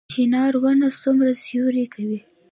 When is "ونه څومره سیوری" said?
0.63-1.85